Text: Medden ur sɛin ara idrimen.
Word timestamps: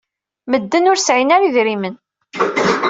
Medden 0.51 0.89
ur 0.91 0.97
sɛin 0.99 1.33
ara 1.35 1.45
idrimen. 1.47 1.95